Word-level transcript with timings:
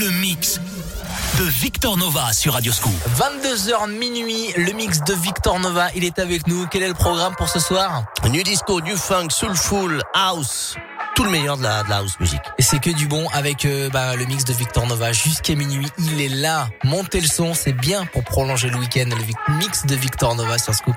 le 0.00 0.10
mix 0.12 0.58
de 1.38 1.44
Victor 1.44 1.98
Nova 1.98 2.32
sur 2.32 2.54
Radio 2.54 2.72
Scoop. 2.72 2.94
22h 3.16 3.90
minuit, 3.90 4.50
le 4.56 4.72
mix 4.72 5.00
de 5.04 5.12
Victor 5.12 5.60
Nova, 5.60 5.88
il 5.94 6.04
est 6.04 6.18
avec 6.18 6.46
nous. 6.46 6.66
Quel 6.68 6.82
est 6.82 6.88
le 6.88 6.94
programme 6.94 7.34
pour 7.36 7.50
ce 7.50 7.60
soir? 7.60 8.04
New 8.30 8.42
disco, 8.42 8.80
new 8.80 8.96
funk, 8.96 9.28
soulful, 9.28 10.02
house, 10.14 10.74
tout 11.14 11.24
le 11.24 11.30
meilleur 11.30 11.58
de 11.58 11.64
la, 11.64 11.82
de 11.82 11.90
la 11.90 11.96
house 11.98 12.18
music. 12.18 12.40
Et 12.56 12.62
c'est 12.62 12.78
que 12.78 12.88
du 12.88 13.08
bon 13.08 13.28
avec 13.34 13.66
euh, 13.66 13.90
bah, 13.90 14.16
le 14.16 14.24
mix 14.24 14.44
de 14.44 14.54
Victor 14.54 14.86
Nova 14.86 15.12
jusqu'à 15.12 15.54
minuit. 15.54 15.88
Il 15.98 16.18
est 16.22 16.28
là. 16.28 16.70
Montez 16.82 17.20
le 17.20 17.28
son, 17.28 17.52
c'est 17.52 17.74
bien 17.74 18.06
pour 18.06 18.24
prolonger 18.24 18.70
le 18.70 18.78
week-end. 18.78 19.10
Le 19.10 19.54
mix 19.56 19.84
de 19.84 19.96
Victor 19.96 20.34
Nova 20.34 20.56
sur 20.56 20.74
Scoop. 20.74 20.96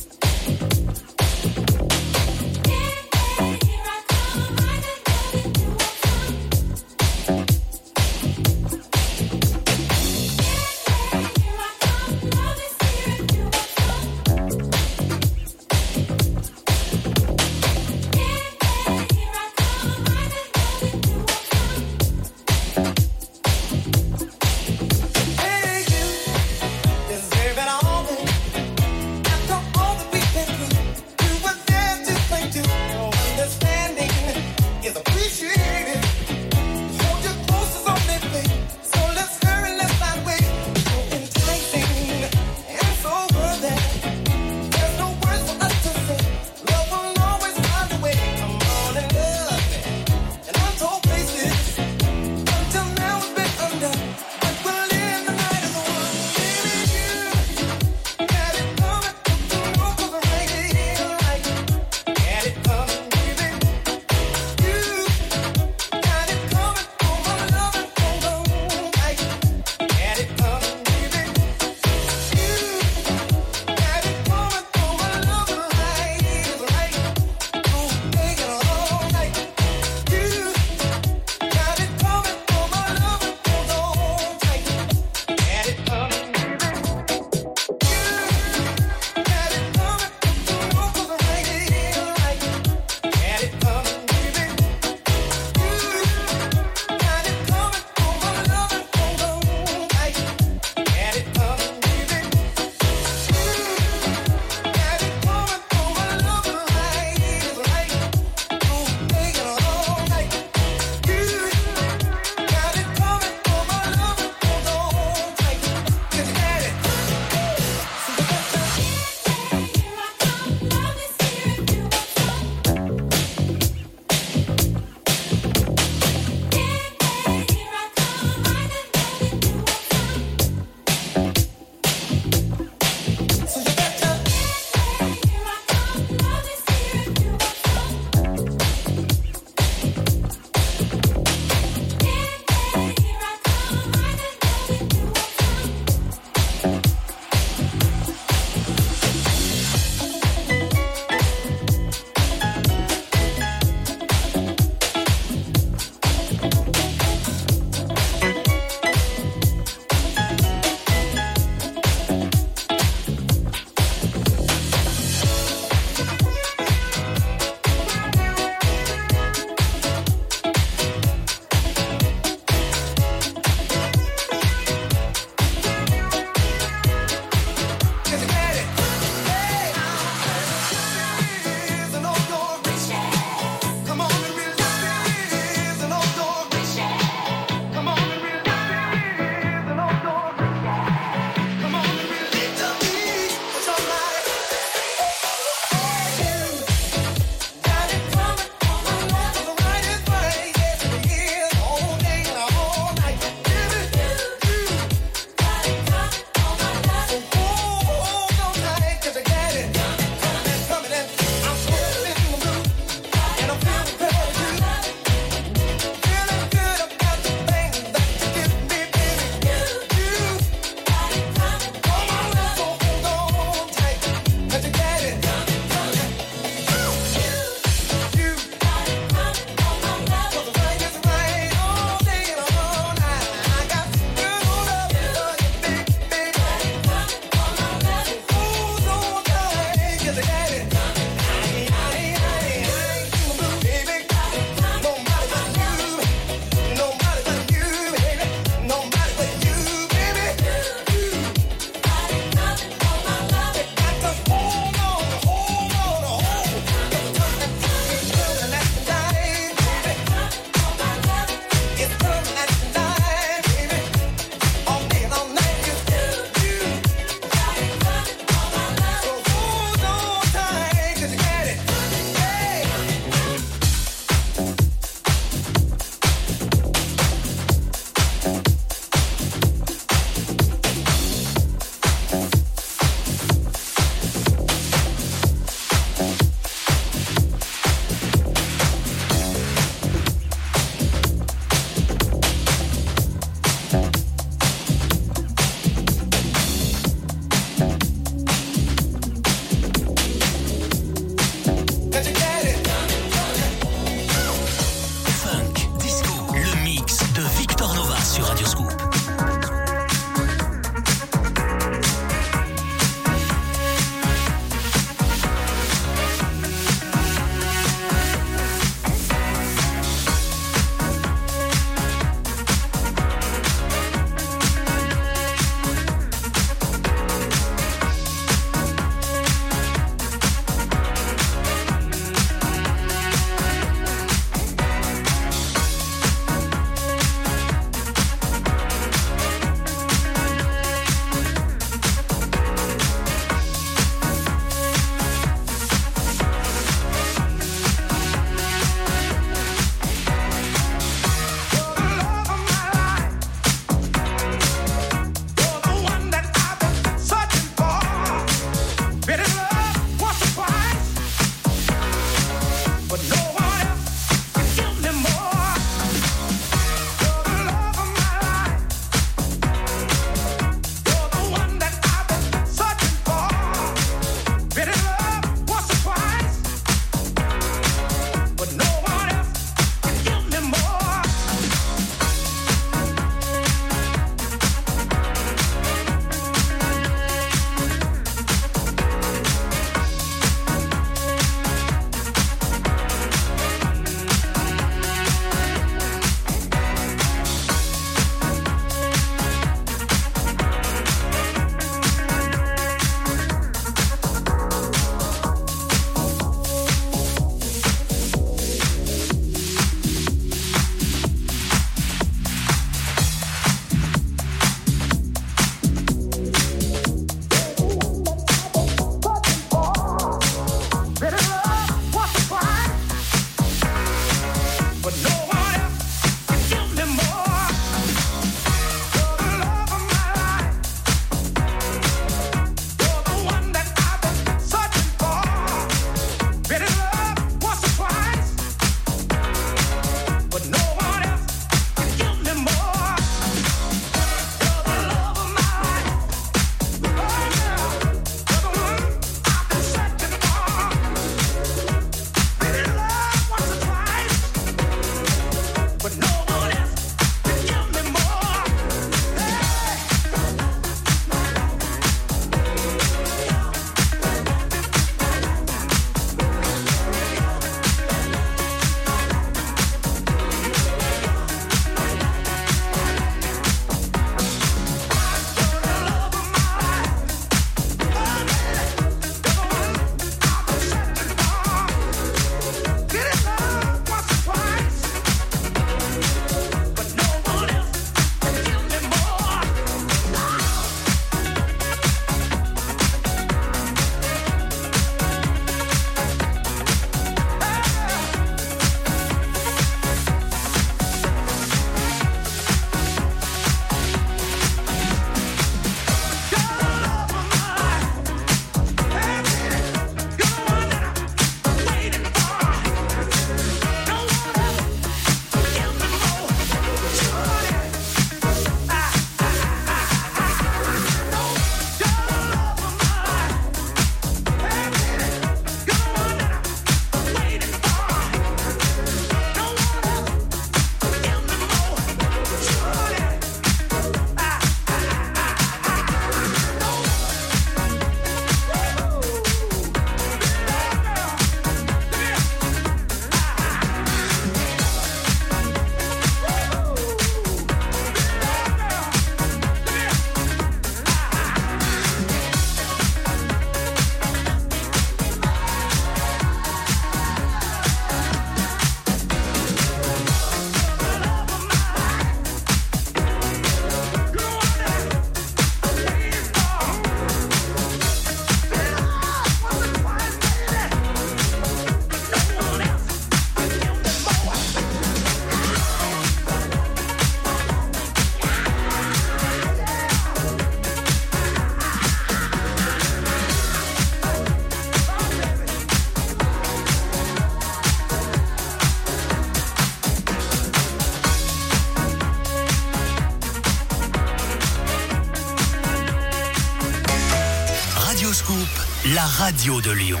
Radio 599.26 599.60
de 599.60 599.72
Lyon. 599.72 600.00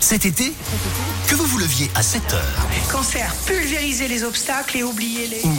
Cet 0.00 0.26
été, 0.26 0.52
que 1.28 1.36
vous 1.36 1.44
vous 1.44 1.58
leviez 1.58 1.88
à 1.94 2.02
7 2.02 2.32
heures 2.32 2.66
Cancer, 2.90 3.32
pulvériser 3.46 4.08
les 4.08 4.24
obstacles 4.24 4.78
et 4.78 4.82
oublier 4.82 5.28
les... 5.28 5.44
ou 5.44 5.54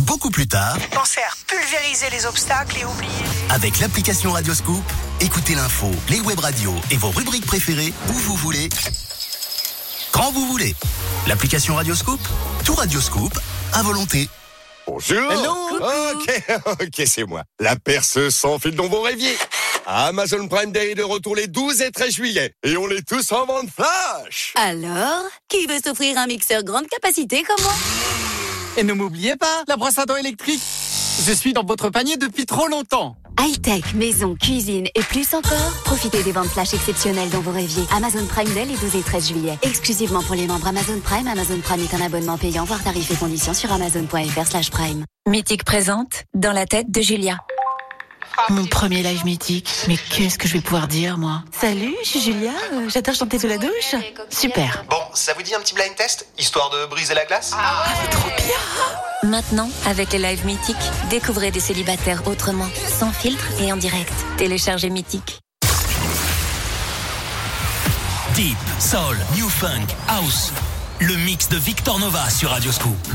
beaucoup 0.00 0.30
plus 0.30 0.48
tard, 0.48 0.76
Cancer, 0.92 1.36
pulvériser 1.46 2.10
les 2.10 2.26
obstacles 2.26 2.78
et 2.80 2.84
oublier 2.84 3.12
les... 3.22 3.54
avec 3.54 3.78
l'application 3.78 4.32
Radioscoop, 4.32 4.82
écoutez 5.20 5.54
l'info, 5.54 5.92
les 6.08 6.18
web 6.22 6.40
radios 6.40 6.74
et 6.90 6.96
vos 6.96 7.10
rubriques 7.10 7.46
préférées 7.46 7.94
où 8.08 8.14
vous 8.14 8.34
voulez, 8.34 8.68
quand 10.10 10.32
vous 10.32 10.46
voulez. 10.48 10.74
L'application 11.28 11.76
Radioscoop, 11.76 12.20
tout 12.64 12.74
Radioscoop, 12.74 13.38
à 13.74 13.84
volonté. 13.84 14.28
Bonjour 14.88 15.20
Ok, 16.14 16.42
ok, 16.82 17.02
c'est 17.06 17.24
moi. 17.24 17.44
La 17.60 17.76
perceuse 17.76 18.34
sans 18.34 18.58
fil 18.58 18.74
dont 18.74 18.88
vous 18.88 19.02
rêviez. 19.02 19.36
Amazon 19.92 20.46
Prime 20.46 20.70
Day 20.70 20.92
est 20.92 20.94
de 20.94 21.02
retour 21.02 21.34
les 21.34 21.48
12 21.48 21.82
et 21.82 21.90
13 21.90 22.14
juillet. 22.14 22.52
Et 22.62 22.76
on 22.76 22.88
est 22.90 23.04
tous 23.04 23.32
en 23.32 23.44
vente 23.44 23.70
flash 23.70 24.54
Alors, 24.54 25.24
qui 25.48 25.66
veut 25.66 25.80
s'offrir 25.84 26.16
un 26.16 26.28
mixeur 26.28 26.62
grande 26.62 26.86
capacité 26.86 27.42
comme 27.42 27.60
moi? 27.64 27.72
Et 28.76 28.84
ne 28.84 28.92
m'oubliez 28.92 29.34
pas, 29.34 29.64
la 29.66 29.76
brosse 29.76 29.98
à 29.98 30.06
dents 30.06 30.14
électrique. 30.14 30.62
Je 31.26 31.32
suis 31.32 31.52
dans 31.52 31.64
votre 31.64 31.90
panier 31.90 32.16
depuis 32.16 32.46
trop 32.46 32.68
longtemps. 32.68 33.16
High-tech, 33.40 33.94
maison, 33.96 34.36
cuisine 34.36 34.86
et 34.94 35.02
plus 35.02 35.34
encore 35.34 35.72
Profitez 35.84 36.22
des 36.22 36.30
ventes 36.30 36.46
flash 36.46 36.72
exceptionnelles 36.72 37.30
dont 37.30 37.40
vous 37.40 37.50
rêviez. 37.50 37.82
Amazon 37.92 38.24
Prime 38.26 38.54
Day 38.54 38.66
les 38.66 38.76
12 38.76 38.94
et 38.94 39.02
13 39.02 39.28
juillet. 39.28 39.58
Exclusivement 39.62 40.22
pour 40.22 40.36
les 40.36 40.46
membres 40.46 40.68
Amazon 40.68 41.00
Prime. 41.02 41.26
Amazon 41.26 41.58
Prime 41.64 41.80
est 41.80 41.94
un 41.94 42.06
abonnement 42.06 42.38
payant, 42.38 42.62
voire 42.62 42.82
tarifs 42.84 43.10
et 43.10 43.16
conditions 43.16 43.54
sur 43.54 43.72
amazon.fr 43.72 44.46
slash 44.46 44.70
prime. 44.70 45.04
Mythique 45.28 45.64
présente 45.64 46.26
Dans 46.32 46.52
la 46.52 46.66
tête 46.66 46.92
de 46.92 47.00
Julia. 47.00 47.38
Mon 48.48 48.64
premier 48.66 49.02
live 49.02 49.24
mythique. 49.24 49.68
Mais 49.86 49.96
qu'est-ce 49.96 50.38
que 50.38 50.48
je 50.48 50.54
vais 50.54 50.60
pouvoir 50.60 50.88
dire, 50.88 51.18
moi 51.18 51.42
Salut, 51.60 51.94
je 52.02 52.08
suis 52.08 52.20
Julia. 52.20 52.50
euh, 52.72 52.88
J'adore 52.88 53.14
chanter 53.14 53.38
sous 53.38 53.46
la 53.46 53.58
douche. 53.58 53.94
Super. 54.30 54.84
Bon, 54.88 54.96
ça 55.14 55.34
vous 55.34 55.42
dit 55.42 55.54
un 55.54 55.60
petit 55.60 55.74
blind 55.74 55.94
test 55.94 56.26
Histoire 56.38 56.70
de 56.70 56.86
briser 56.86 57.14
la 57.14 57.24
glace 57.26 57.52
Maintenant, 59.22 59.68
avec 59.86 60.12
les 60.12 60.18
lives 60.18 60.44
mythiques, 60.46 60.76
découvrez 61.10 61.50
des 61.50 61.60
célibataires 61.60 62.22
autrement, 62.26 62.68
sans 62.98 63.12
filtre 63.12 63.44
et 63.60 63.72
en 63.72 63.76
direct. 63.76 64.12
Téléchargez 64.38 64.88
Mythique. 64.90 65.38
Deep, 68.34 68.56
Soul, 68.78 69.18
New 69.36 69.48
Funk, 69.48 69.86
House. 70.08 70.52
Le 71.00 71.14
mix 71.16 71.48
de 71.48 71.56
Victor 71.56 71.98
Nova 71.98 72.28
sur 72.30 72.50
Radioscoop. 72.50 72.96
De 73.08 73.14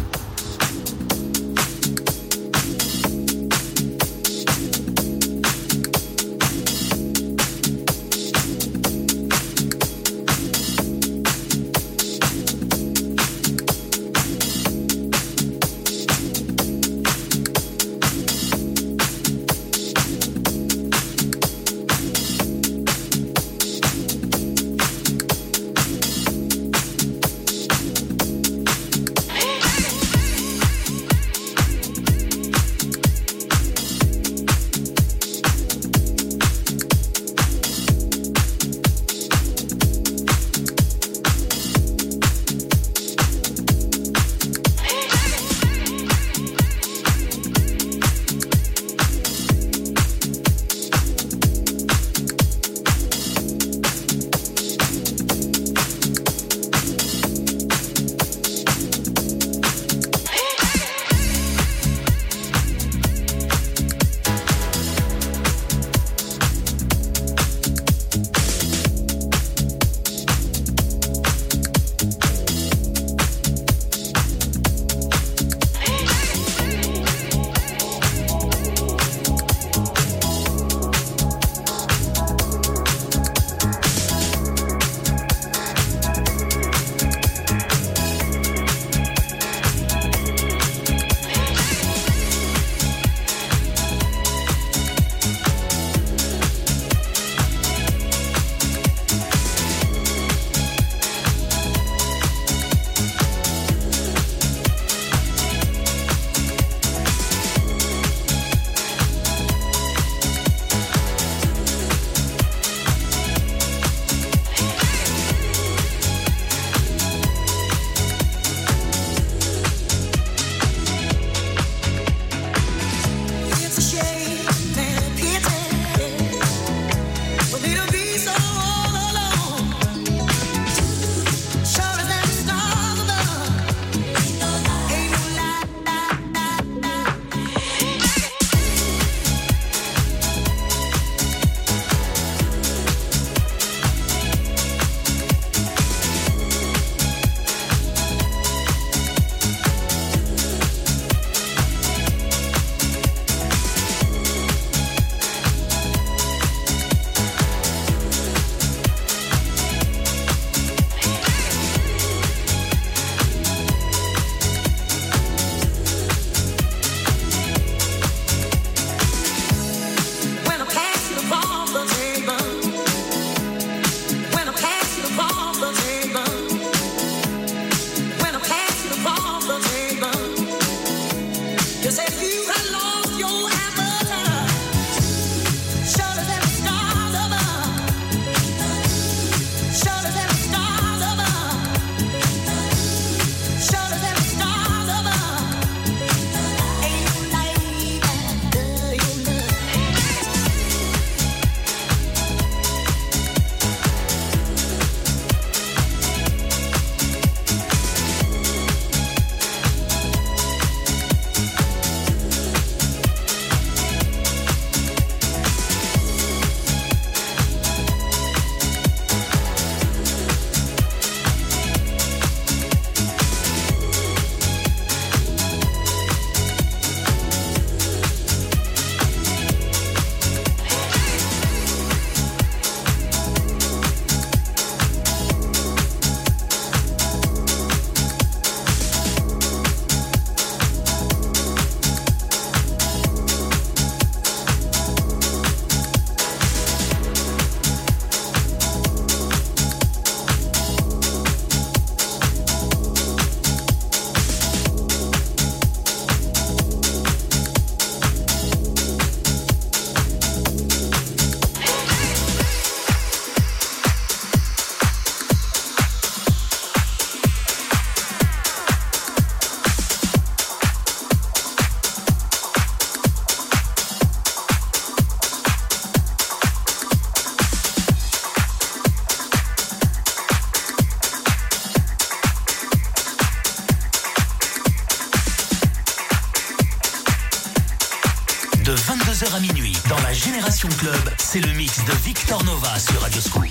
de 291.65 291.93
Victor 292.03 292.43
Nova 292.43 292.77
sur 292.77 293.01
Radio 293.01 293.19
Scoop. 293.21 293.44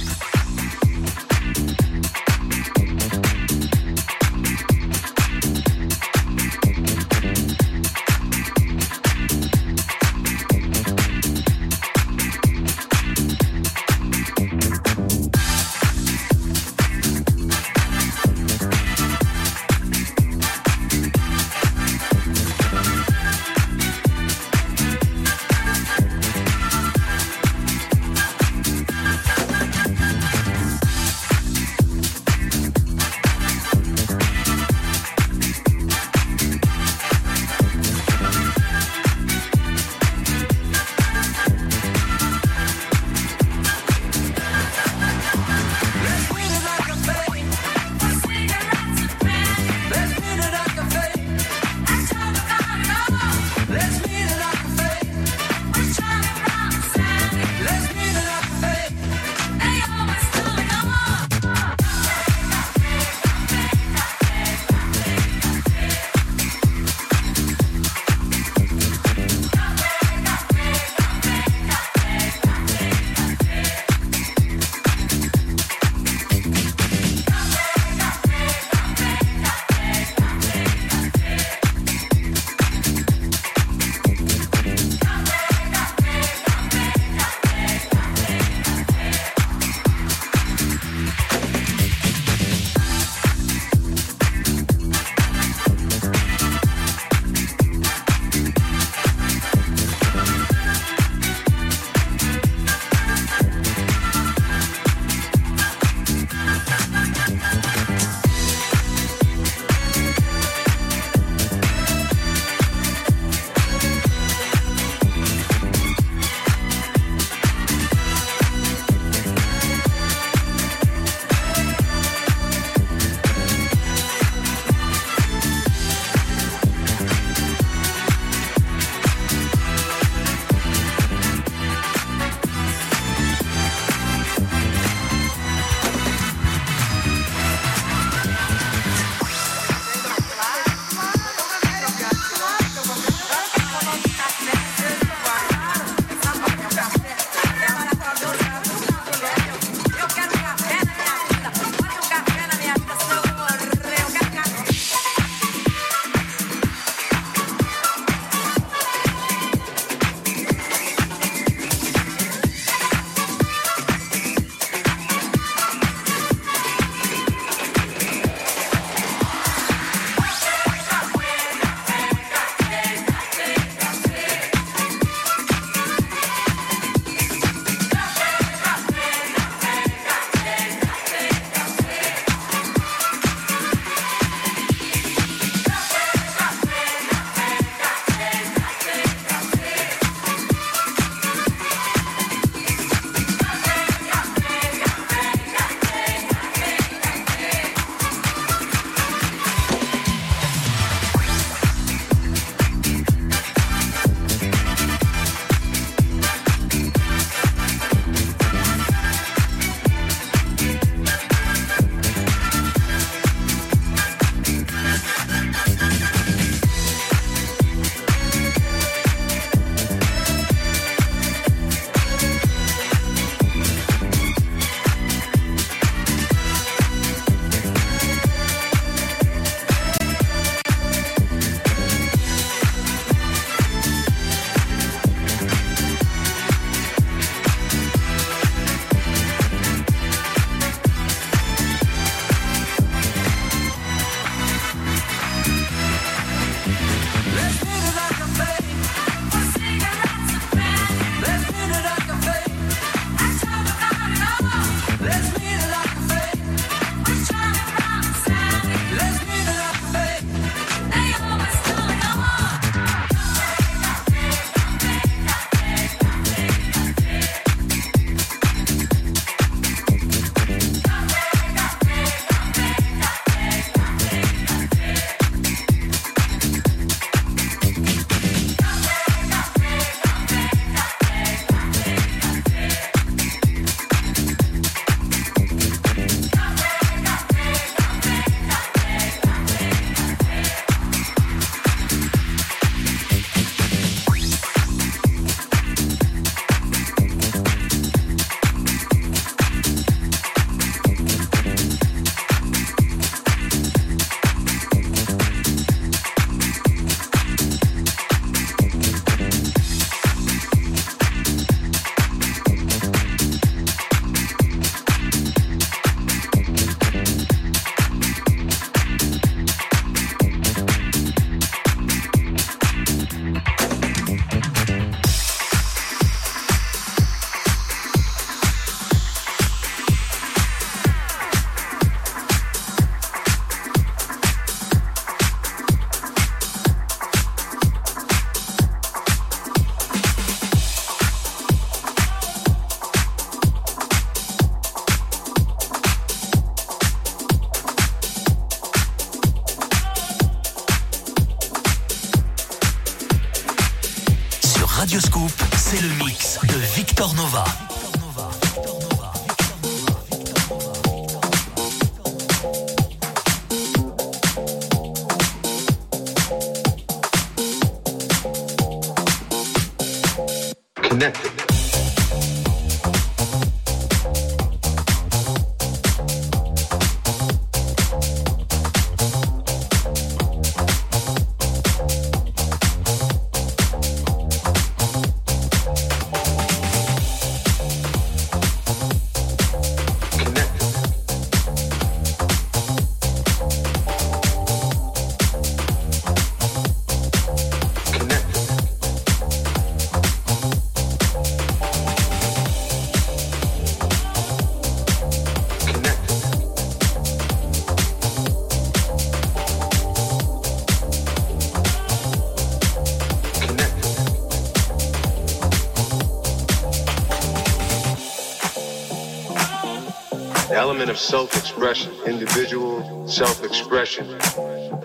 Of 420.90 420.98
self-expression, 420.98 421.92
individual 422.06 423.08
self-expression. 423.08 424.06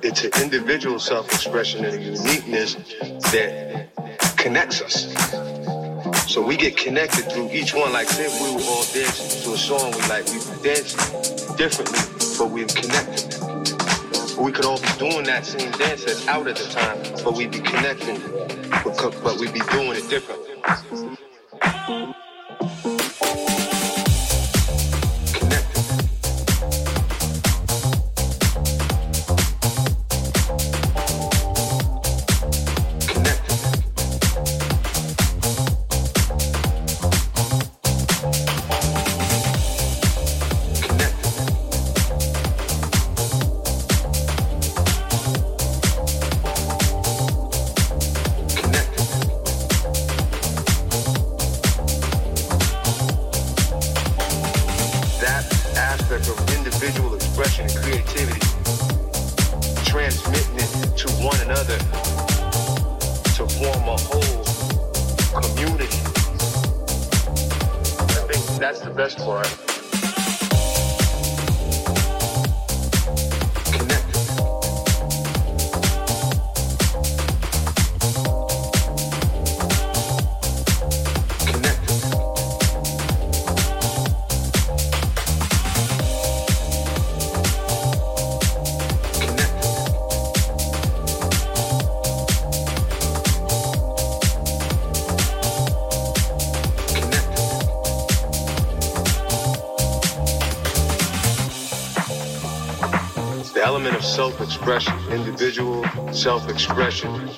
It's 0.03 0.23
an 0.23 0.31
individual 0.41 0.99
self-expression 0.99 1.85
and 1.85 1.95
a 1.95 2.01
uniqueness 2.01 2.75
that 3.31 3.89
connects 4.38 4.81
us. 4.81 5.13
So 6.31 6.45
we 6.45 6.57
get 6.57 6.77
connected 6.77 7.31
through 7.31 7.49
each 7.51 7.73
one. 7.73 7.91
Like 7.91 8.07
say 8.07 8.27
we 8.27 8.55
were 8.55 8.62
all 8.62 8.83
dancing 8.93 9.41
to 9.43 9.53
a 9.53 9.57
song 9.57 9.91
we 9.91 10.01
like, 10.07 10.25
we 10.27 10.39
dance 10.63 10.93
differently, 11.55 11.99
but 12.38 12.49
we're 12.51 12.67
connected. 12.67 13.35
We 14.38 14.51
could 14.51 14.65
all 14.65 14.79
be 14.79 14.88
doing 14.97 15.25
that 15.25 15.45
same 15.45 15.71
dance 15.71 16.05
that's 16.05 16.27
out 16.27 16.47
at 16.47 16.55
the 16.55 16.69
time, 16.69 16.97
but 17.23 17.35
we'd 17.35 17.51
be 17.51 17.59
connecting, 17.59 18.21
but 19.23 19.39
we'd 19.39 19.53
be 19.53 19.59
doing 19.71 19.95
it 19.97 20.09
differently. 104.20 104.49
self-expression, 104.49 105.13
individual 105.13 105.86
self-expression. 106.11 107.30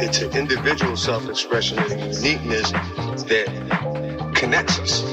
It's 0.00 0.20
an 0.22 0.36
individual 0.36 0.96
self-expression 0.96 1.78
and 1.78 1.92
a 1.92 2.06
uniqueness 2.06 2.70
that 2.72 4.32
connects 4.34 4.78
us. 4.80 5.04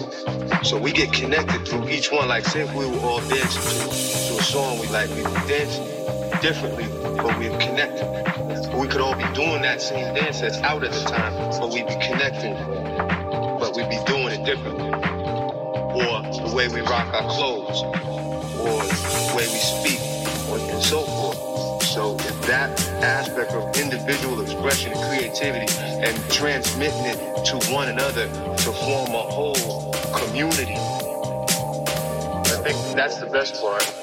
So 0.68 0.80
we 0.80 0.92
get 0.92 1.14
connected 1.14 1.68
through 1.68 1.90
each 1.90 2.12
one. 2.12 2.28
Like 2.28 2.46
say 2.46 2.62
if 2.62 2.74
we 2.74 2.88
were 2.88 2.98
all 3.00 3.20
dancing 3.30 3.62
to, 3.62 4.34
to 4.34 4.40
a 4.40 4.44
song 4.44 4.80
we 4.80 4.88
like, 4.88 5.10
we 5.12 5.22
would 5.22 5.48
dance 5.48 5.78
differently, 6.42 6.86
but 7.18 7.38
we're 7.38 7.58
connected. 7.60 8.10
We 8.76 8.88
could 8.88 9.02
all 9.02 9.16
be 9.16 9.28
doing 9.36 9.62
that 9.62 9.82
same 9.82 10.16
dance 10.16 10.42
that's 10.42 10.58
out 10.60 10.84
at 10.84 10.92
the 10.92 11.04
time, 11.04 11.34
but 11.60 11.72
we'd 11.72 11.86
be 11.86 11.94
connecting, 11.94 12.56
but 13.60 13.76
we'd 13.76 13.90
be 13.90 14.02
doing 14.08 14.42
it 14.42 14.46
differently. 14.46 14.90
Or 15.94 16.24
the 16.50 16.54
way 16.56 16.68
we 16.70 16.82
rock 16.82 17.14
our 17.14 17.30
clothes, 17.30 17.84
or 18.58 18.82
the 18.82 19.34
way 19.38 19.46
we 19.46 19.60
speak, 19.60 20.00
and 20.00 20.13
so 20.84 21.02
forth. 21.02 21.84
So 21.84 22.16
if 22.16 22.48
that 22.48 22.80
aspect 23.04 23.52
of 23.52 23.76
individual 23.78 24.42
expression 24.42 24.92
and 24.92 25.02
creativity 25.10 25.72
and 25.78 26.32
transmitting 26.32 27.06
it 27.06 27.46
to 27.46 27.72
one 27.72 27.88
another 27.88 28.28
to 28.28 28.72
form 28.72 29.10
a 29.10 29.24
whole 29.24 29.94
community, 30.14 30.76
I 32.46 32.60
think 32.64 32.96
that's 32.96 33.18
the 33.18 33.30
best 33.32 33.62
part. 33.62 34.03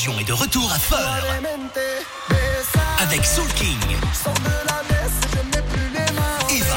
Région 0.00 0.18
est 0.18 0.24
de 0.24 0.32
retour 0.32 0.72
à 0.72 0.78
Feur. 0.78 1.22
Avec 3.00 3.22
Soul 3.22 3.46
King, 3.54 3.76
Eva, 6.48 6.76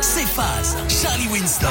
Cephas, 0.00 0.76
Charlie 0.88 1.26
Winston, 1.26 1.66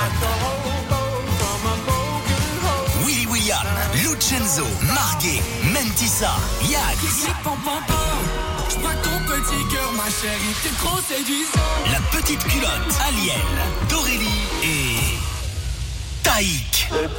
Willy 3.06 3.26
William, 3.28 3.66
Lucenzo, 4.04 4.66
Marguet, 4.94 5.42
Mentissa, 5.72 6.36
Yags. 6.64 7.32
La 11.90 12.20
petite 12.20 12.44
culotte, 12.44 13.00
Aliel, 13.08 13.40
Dorélie 13.90 14.28
et 14.62 15.29
Taïk. 16.90 17.10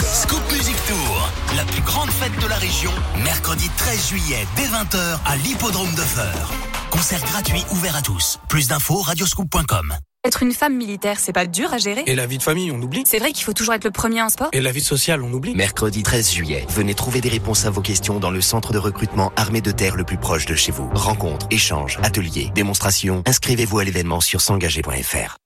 Scoop 0.00 0.52
Music 0.52 0.76
Tour, 0.86 1.30
la 1.56 1.64
plus 1.64 1.82
grande 1.82 2.10
fête 2.10 2.36
de 2.42 2.48
la 2.48 2.56
région, 2.56 2.90
mercredi 3.22 3.68
13 3.76 4.08
juillet 4.08 4.46
dès 4.56 4.64
20h 4.64 5.18
à 5.24 5.36
l'hippodrome 5.36 5.92
de 5.94 6.00
Feur. 6.00 6.52
Concert 6.90 7.20
gratuit 7.20 7.64
ouvert 7.72 7.96
à 7.96 8.02
tous. 8.02 8.38
Plus 8.48 8.68
d'infos 8.68 9.00
radioscoop.com. 9.02 9.94
Être 10.24 10.44
une 10.44 10.52
femme 10.52 10.76
militaire, 10.76 11.18
c'est 11.18 11.32
pas 11.32 11.46
dur 11.46 11.72
à 11.74 11.78
gérer? 11.78 12.04
Et 12.06 12.14
la 12.14 12.26
vie 12.26 12.38
de 12.38 12.42
famille, 12.44 12.70
on 12.70 12.80
oublie? 12.80 13.02
C'est 13.06 13.18
vrai 13.18 13.32
qu'il 13.32 13.44
faut 13.44 13.54
toujours 13.54 13.74
être 13.74 13.84
le 13.84 13.90
premier 13.90 14.22
en 14.22 14.28
sport 14.28 14.50
Et 14.52 14.60
la 14.60 14.70
vie 14.70 14.80
sociale, 14.80 15.20
on 15.22 15.32
oublie? 15.32 15.54
Mercredi 15.56 16.04
13 16.04 16.30
juillet, 16.30 16.64
venez 16.68 16.94
trouver 16.94 17.20
des 17.20 17.28
réponses 17.28 17.66
à 17.66 17.70
vos 17.70 17.80
questions 17.80 18.20
dans 18.20 18.30
le 18.30 18.40
centre 18.40 18.72
de 18.72 18.78
recrutement 18.78 19.32
armée 19.34 19.60
de 19.60 19.72
terre 19.72 19.96
le 19.96 20.04
plus 20.04 20.18
proche 20.18 20.46
de 20.46 20.54
chez 20.54 20.70
vous. 20.70 20.88
Rencontres, 20.94 21.46
échanges, 21.50 21.98
ateliers, 22.04 22.52
démonstrations. 22.54 23.22
Inscrivez-vous 23.26 23.80
à 23.80 23.84
l'événement 23.84 24.20
sur 24.20 24.40
s'engager.fr. 24.40 25.41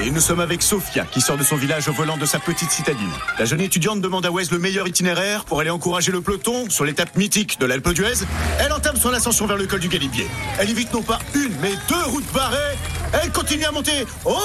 Et 0.00 0.12
nous 0.12 0.20
sommes 0.20 0.38
avec 0.38 0.62
Sophia, 0.62 1.04
qui 1.06 1.20
sort 1.20 1.36
de 1.36 1.42
son 1.42 1.56
village 1.56 1.88
au 1.88 1.92
volant 1.92 2.16
de 2.16 2.24
sa 2.24 2.38
petite 2.38 2.70
citadine. 2.70 3.10
La 3.36 3.44
jeune 3.44 3.60
étudiante 3.60 4.00
demande 4.00 4.24
à 4.26 4.30
Wes 4.30 4.52
le 4.52 4.58
meilleur 4.60 4.86
itinéraire 4.86 5.44
pour 5.44 5.58
aller 5.58 5.70
encourager 5.70 6.12
le 6.12 6.20
peloton 6.20 6.70
sur 6.70 6.84
l'étape 6.84 7.16
mythique 7.16 7.58
de 7.58 7.66
l'Alpe 7.66 7.88
d'Huez. 7.92 8.24
Elle 8.60 8.72
entame 8.72 8.96
son 8.96 9.12
ascension 9.12 9.46
vers 9.46 9.56
le 9.56 9.66
col 9.66 9.80
du 9.80 9.88
Galibier. 9.88 10.28
Elle 10.60 10.70
évite 10.70 10.92
non 10.92 11.02
pas 11.02 11.18
une, 11.34 11.52
mais 11.60 11.72
deux 11.88 12.04
routes 12.06 12.32
barrées. 12.32 12.76
Elle 13.12 13.32
continue 13.32 13.64
à 13.64 13.72
monter. 13.72 14.06
Oh, 14.24 14.38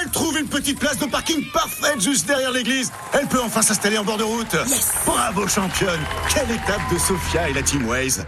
elle 0.00 0.10
trouve 0.10 0.38
une 0.38 0.46
petite 0.46 0.78
place 0.78 0.98
de 0.98 1.06
parking 1.06 1.44
parfaite 1.50 2.00
juste 2.00 2.26
derrière 2.28 2.52
l'église. 2.52 2.92
Elle 3.12 3.26
peut 3.26 3.40
enfin 3.42 3.62
s'installer 3.62 3.98
en 3.98 4.04
bord 4.04 4.18
de 4.18 4.22
route. 4.22 4.56
Bravo 5.06 5.48
championne. 5.48 6.00
Quelle 6.32 6.50
étape 6.52 6.82
de 6.92 6.98
Sophia 6.98 7.48
et 7.48 7.52
la 7.52 7.62
Team 7.62 7.84
Waze. 7.88 8.24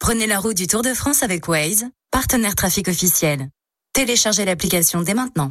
Prenez 0.00 0.26
la 0.26 0.40
route 0.40 0.56
du 0.56 0.66
Tour 0.66 0.82
de 0.82 0.94
France 0.94 1.22
avec 1.22 1.46
Waze, 1.46 1.84
partenaire 2.10 2.56
trafic 2.56 2.88
officiel. 2.88 3.48
Téléchargez 3.92 4.44
l'application 4.44 5.02
dès 5.02 5.14
maintenant. 5.14 5.50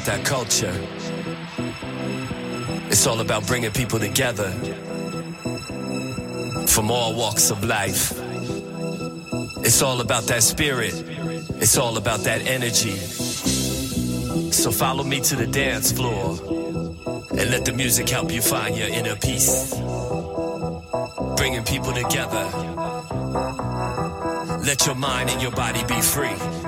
about 0.00 0.16
that 0.16 0.24
culture. 0.24 0.74
It's 2.90 3.06
all 3.06 3.20
about 3.20 3.46
bringing 3.46 3.70
people 3.70 3.98
together 3.98 4.50
from 6.66 6.90
all 6.90 7.14
walks 7.14 7.50
of 7.50 7.64
life. 7.64 8.12
It's 9.62 9.82
all 9.82 10.00
about 10.00 10.24
that 10.24 10.42
spirit. 10.42 10.94
It's 11.60 11.76
all 11.76 11.96
about 11.96 12.20
that 12.20 12.46
energy. 12.46 12.96
So 14.52 14.70
follow 14.70 15.04
me 15.04 15.20
to 15.20 15.36
the 15.36 15.46
dance 15.46 15.92
floor 15.92 16.38
and 17.30 17.50
let 17.50 17.64
the 17.64 17.72
music 17.72 18.08
help 18.08 18.32
you 18.32 18.40
find 18.40 18.76
your 18.76 18.88
inner 18.88 19.16
peace. 19.16 19.74
Bringing 21.36 21.64
people 21.64 21.92
together. 21.92 22.44
Let 24.64 24.86
your 24.86 24.94
mind 24.94 25.30
and 25.30 25.42
your 25.42 25.52
body 25.52 25.82
be 25.84 26.00
free. 26.00 26.59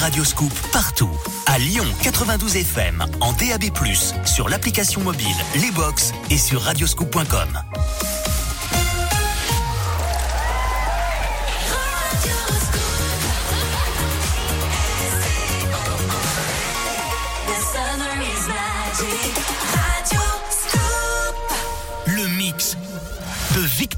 Radioscoop 0.00 0.52
partout. 0.72 1.10
À 1.44 1.58
Lyon 1.58 1.84
92 2.02 2.56
FM, 2.56 3.04
en 3.20 3.32
DAB+, 3.32 3.64
sur 4.24 4.48
l'application 4.48 5.02
mobile, 5.02 5.26
les 5.60 5.70
box 5.72 6.12
et 6.30 6.38
sur 6.38 6.62
radioscoop.com. 6.62 7.69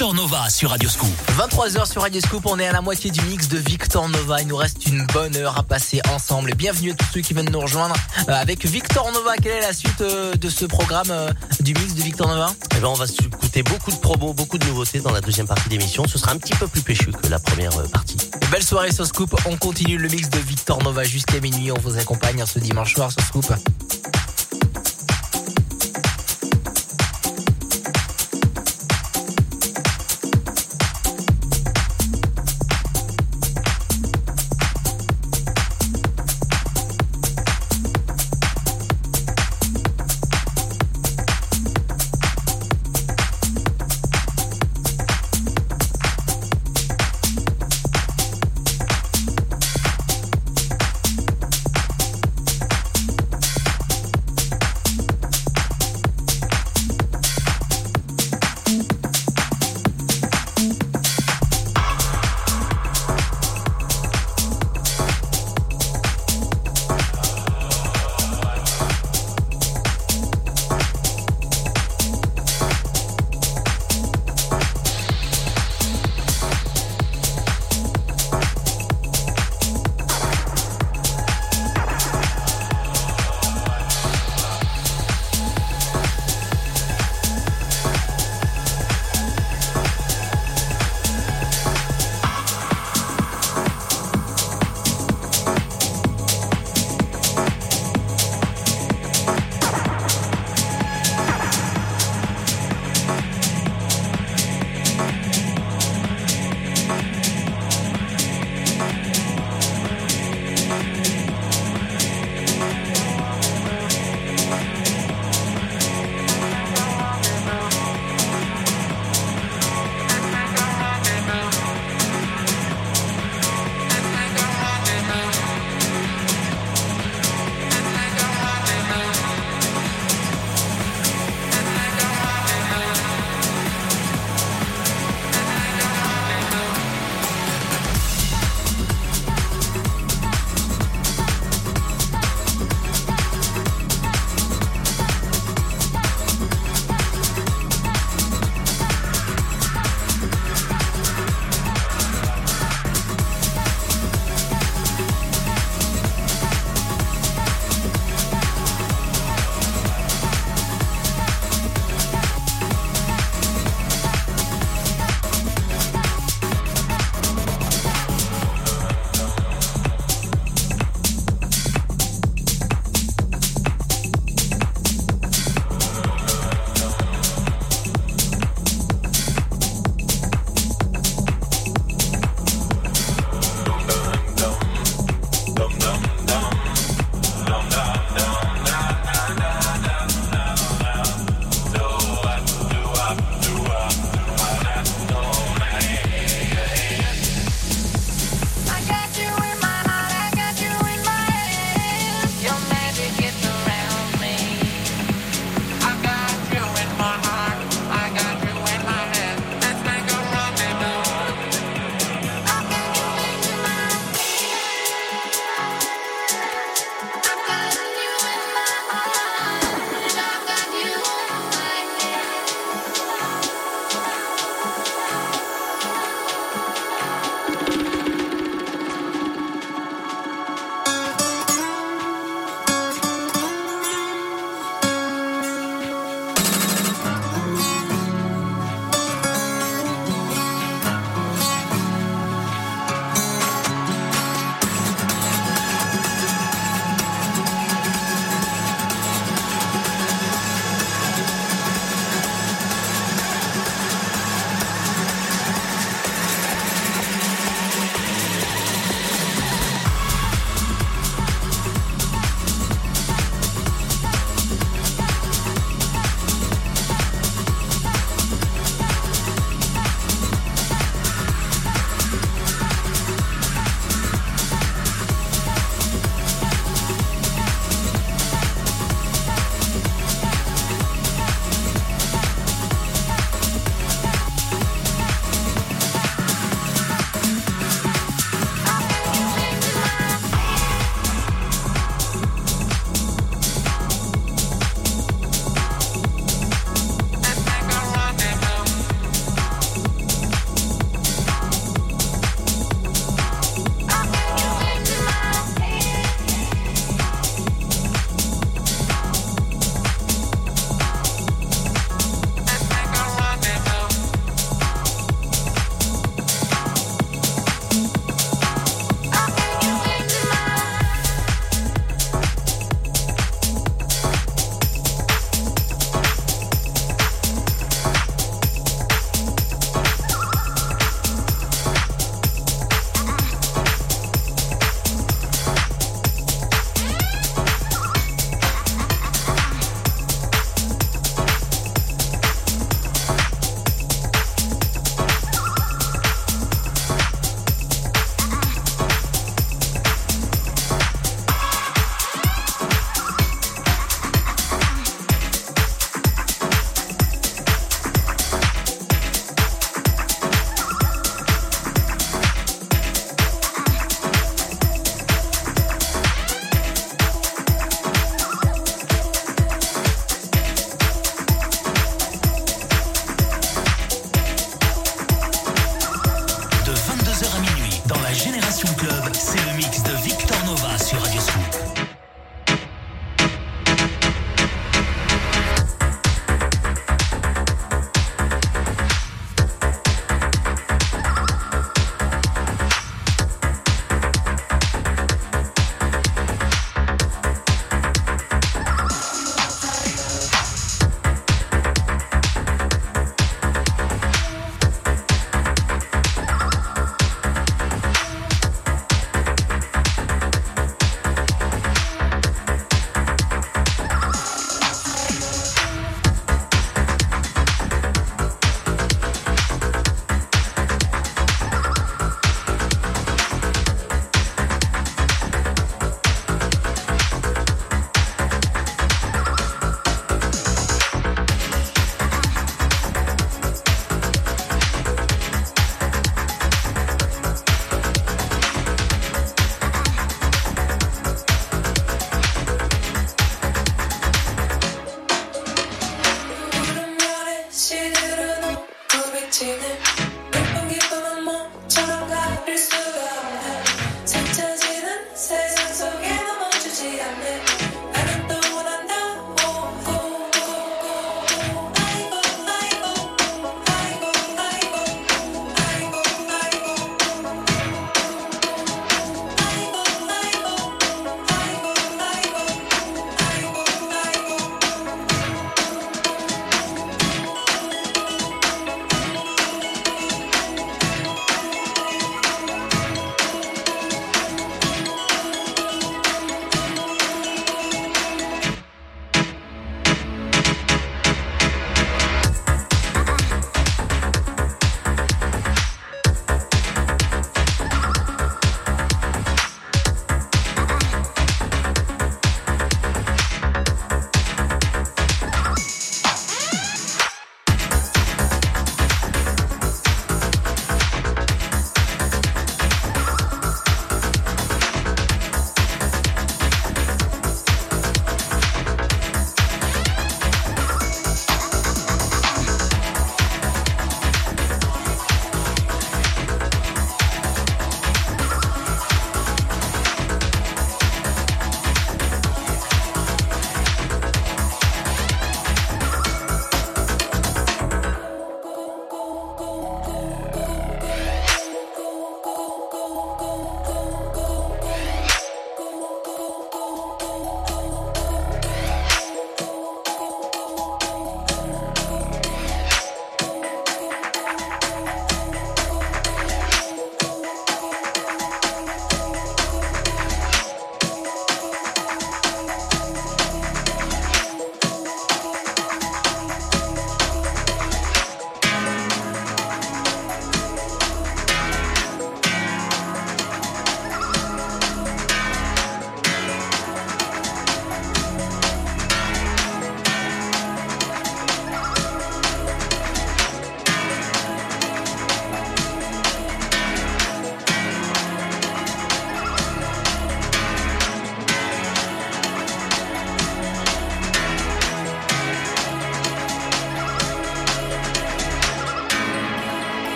Victor 0.00 0.14
Nova 0.14 0.48
sur 0.48 0.70
Radio 0.70 0.88
Scoop. 0.88 1.10
23h 1.36 1.92
sur 1.92 2.00
Radio 2.00 2.22
Scoop, 2.22 2.46
on 2.46 2.58
est 2.58 2.66
à 2.66 2.72
la 2.72 2.80
moitié 2.80 3.10
du 3.10 3.20
mix 3.26 3.48
de 3.48 3.58
Victor 3.58 4.08
Nova. 4.08 4.40
Il 4.40 4.46
nous 4.46 4.56
reste 4.56 4.86
une 4.86 5.04
bonne 5.12 5.36
heure 5.36 5.58
à 5.58 5.62
passer 5.62 6.00
ensemble. 6.10 6.52
Et 6.52 6.54
bienvenue 6.54 6.92
à 6.92 6.94
tous 6.94 7.04
ceux 7.12 7.20
qui 7.20 7.34
viennent 7.34 7.50
nous 7.50 7.60
rejoindre 7.60 7.94
euh, 8.26 8.32
avec 8.32 8.64
Victor 8.64 9.12
Nova. 9.12 9.36
Quelle 9.36 9.58
est 9.58 9.60
la 9.60 9.74
suite 9.74 10.00
euh, 10.00 10.34
de 10.34 10.48
ce 10.48 10.64
programme 10.64 11.10
euh, 11.10 11.30
du 11.60 11.74
mix 11.74 11.92
de 11.92 12.00
Victor 12.00 12.28
Nova? 12.28 12.50
Eh 12.74 12.80
ben, 12.80 12.86
on 12.86 12.94
va 12.94 13.04
écouter 13.04 13.62
beaucoup 13.62 13.90
de 13.90 13.96
promos, 13.96 14.32
beaucoup 14.32 14.56
de 14.56 14.64
nouveautés 14.64 15.00
dans 15.00 15.12
la 15.12 15.20
deuxième 15.20 15.46
partie 15.46 15.68
d'émission. 15.68 16.08
Ce 16.08 16.16
sera 16.16 16.32
un 16.32 16.38
petit 16.38 16.54
peu 16.54 16.66
plus 16.66 16.80
péchu 16.80 17.12
que 17.12 17.28
la 17.28 17.38
première 17.38 17.72
partie. 17.90 18.16
Belle 18.50 18.64
soirée 18.64 18.92
sur 18.92 19.06
Scoop. 19.06 19.38
On 19.44 19.58
continue 19.58 19.98
le 19.98 20.08
mix 20.08 20.30
de 20.30 20.38
Victor 20.38 20.82
Nova 20.82 21.04
jusqu'à 21.04 21.40
minuit. 21.40 21.72
On 21.72 21.78
vous 21.78 21.98
accompagne 21.98 22.42
ce 22.46 22.58
dimanche 22.58 22.94
soir 22.94 23.12
sur 23.12 23.20
Scoop. 23.20 23.52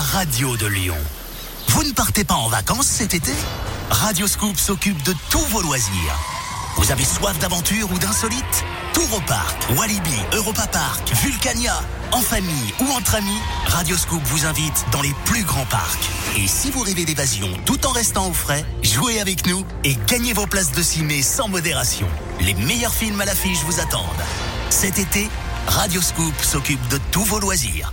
Radio 0.00 0.56
de 0.56 0.66
Lyon. 0.66 0.96
Vous 1.68 1.84
ne 1.84 1.92
partez 1.92 2.24
pas 2.24 2.34
en 2.34 2.48
vacances 2.48 2.86
cet 2.86 3.14
été? 3.14 3.32
Radio 3.90 4.26
Scoop 4.26 4.58
s'occupe 4.58 5.02
de 5.02 5.14
tous 5.28 5.44
vos 5.50 5.60
loisirs. 5.60 6.18
Vous 6.76 6.90
avez 6.90 7.04
soif 7.04 7.38
d'aventure 7.38 7.92
ou 7.92 7.98
d'insolite? 7.98 8.64
Tour 8.94 9.14
au 9.14 9.20
parc, 9.20 9.68
Walibi, 9.76 10.16
Europa 10.32 10.66
Park, 10.68 11.12
Vulcania, 11.22 11.80
en 12.12 12.20
famille 12.20 12.74
ou 12.80 12.90
entre 12.92 13.16
amis, 13.16 13.38
Radio 13.66 13.96
Scoop 13.96 14.22
vous 14.24 14.46
invite 14.46 14.86
dans 14.90 15.02
les 15.02 15.14
plus 15.26 15.44
grands 15.44 15.66
parcs. 15.66 16.08
Et 16.36 16.46
si 16.46 16.70
vous 16.70 16.80
rêvez 16.80 17.04
d'évasion 17.04 17.48
tout 17.66 17.86
en 17.86 17.92
restant 17.92 18.28
au 18.28 18.32
frais, 18.32 18.64
jouez 18.82 19.20
avec 19.20 19.46
nous 19.46 19.64
et 19.84 19.96
gagnez 20.06 20.32
vos 20.32 20.46
places 20.46 20.72
de 20.72 20.82
ciné 20.82 21.22
sans 21.22 21.48
modération. 21.48 22.08
Les 22.40 22.54
meilleurs 22.54 22.94
films 22.94 23.20
à 23.20 23.26
l'affiche 23.26 23.62
vous 23.64 23.80
attendent. 23.80 24.04
Cet 24.70 24.98
été, 24.98 25.28
Radio 25.66 26.00
Scoop 26.00 26.34
s'occupe 26.42 26.86
de 26.88 26.98
tous 27.12 27.24
vos 27.24 27.38
loisirs. 27.38 27.92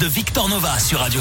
De 0.00 0.06
Victor 0.06 0.48
Nova 0.48 0.78
sur 0.78 0.98
Radio 0.98 1.20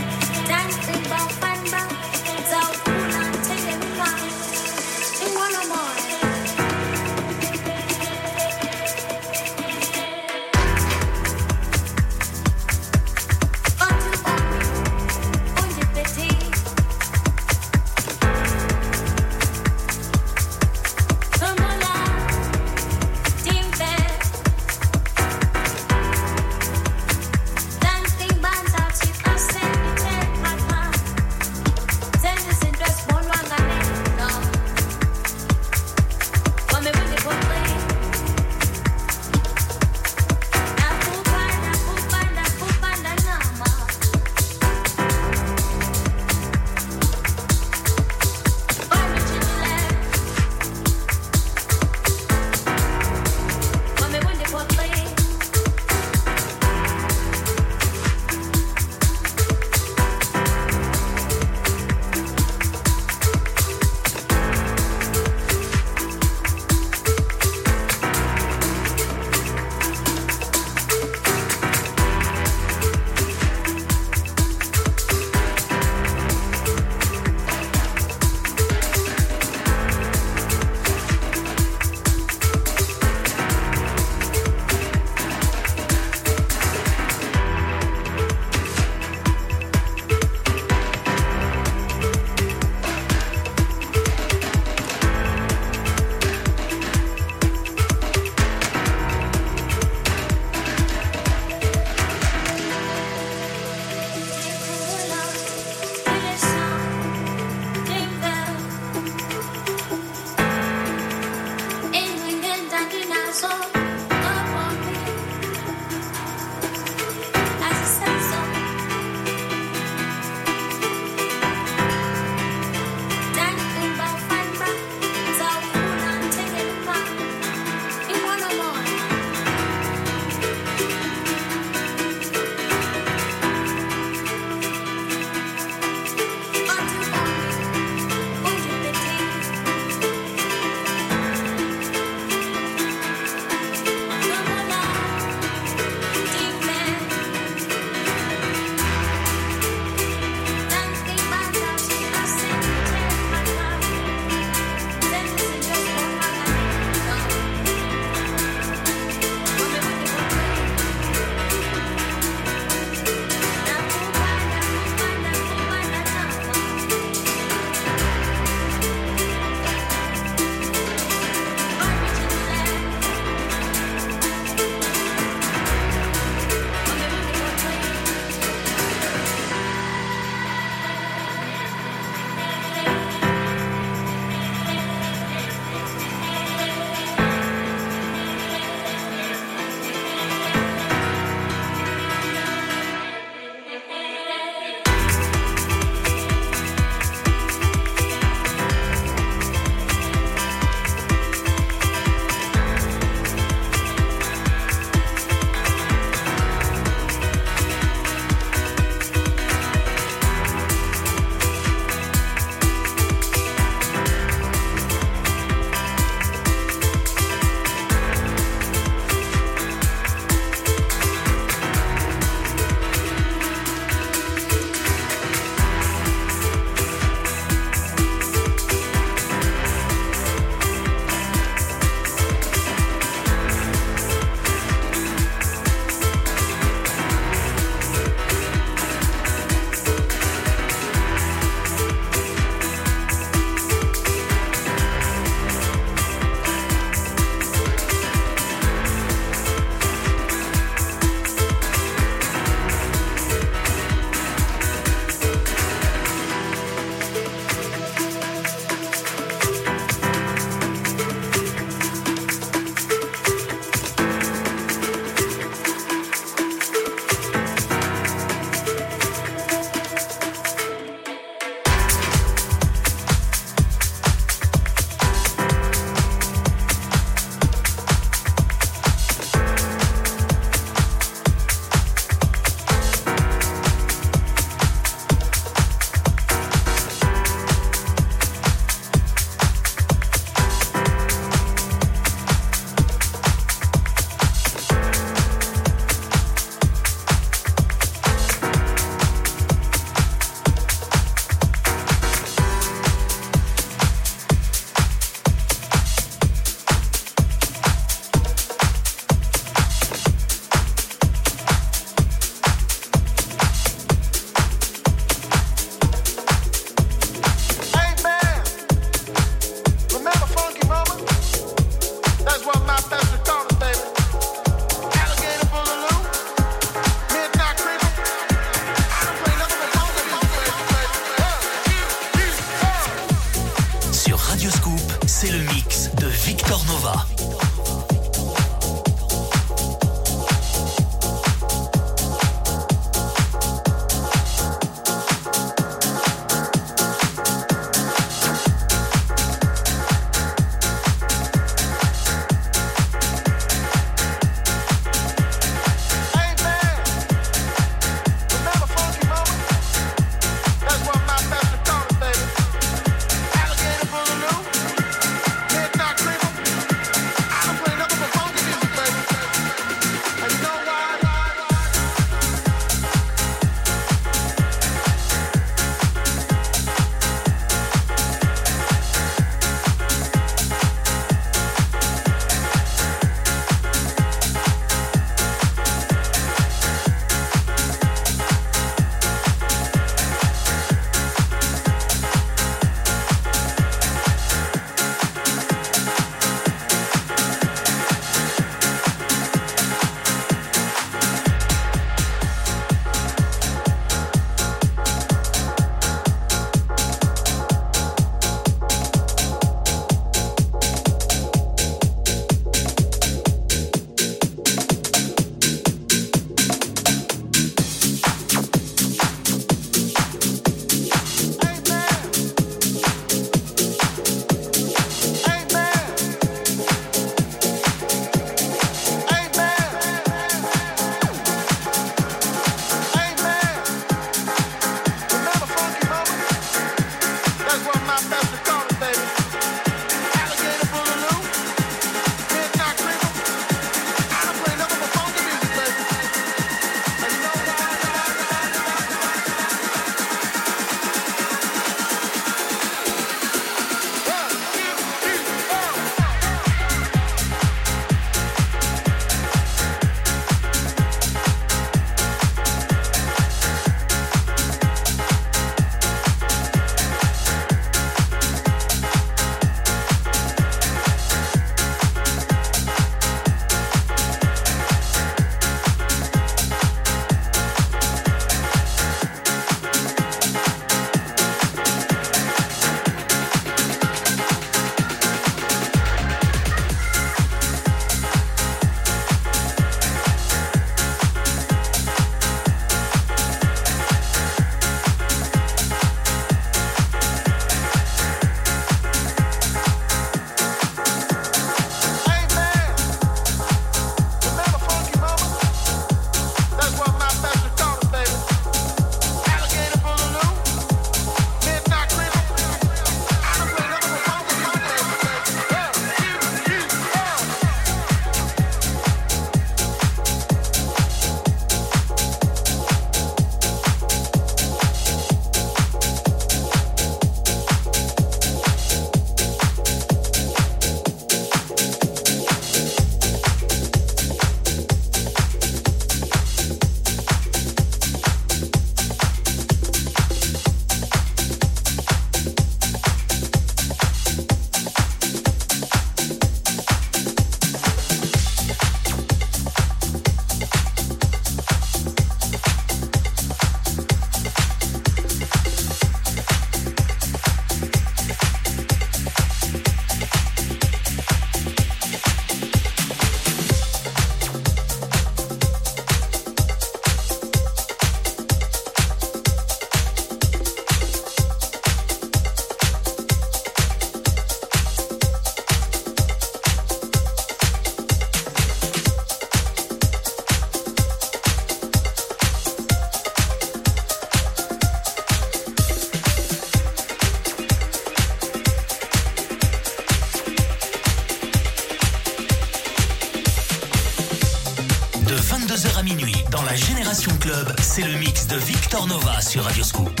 sur 599.31 599.45
Radio 599.45 599.63
Scoop. 599.63 600.00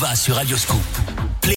Nova 0.00 0.16
sur 0.16 0.34
Radio 0.34 0.56
Scoop. 0.56 0.89